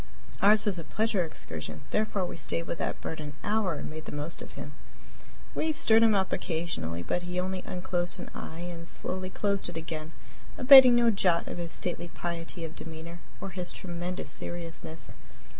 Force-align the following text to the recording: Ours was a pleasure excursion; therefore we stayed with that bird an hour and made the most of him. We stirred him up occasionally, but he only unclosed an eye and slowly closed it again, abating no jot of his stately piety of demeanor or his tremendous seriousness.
Ours 0.41 0.65
was 0.65 0.79
a 0.79 0.83
pleasure 0.83 1.23
excursion; 1.23 1.81
therefore 1.91 2.25
we 2.25 2.35
stayed 2.35 2.63
with 2.65 2.79
that 2.79 2.99
bird 3.01 3.19
an 3.19 3.33
hour 3.43 3.75
and 3.75 3.87
made 3.87 4.05
the 4.05 4.11
most 4.11 4.41
of 4.41 4.53
him. 4.53 4.71
We 5.53 5.71
stirred 5.71 6.01
him 6.01 6.15
up 6.15 6.33
occasionally, 6.33 7.03
but 7.03 7.21
he 7.21 7.39
only 7.39 7.61
unclosed 7.67 8.19
an 8.19 8.31
eye 8.33 8.61
and 8.61 8.87
slowly 8.87 9.29
closed 9.29 9.69
it 9.69 9.77
again, 9.77 10.13
abating 10.57 10.95
no 10.95 11.11
jot 11.11 11.47
of 11.47 11.59
his 11.59 11.71
stately 11.71 12.07
piety 12.07 12.65
of 12.65 12.75
demeanor 12.75 13.19
or 13.39 13.51
his 13.51 13.71
tremendous 13.73 14.31
seriousness. 14.31 15.09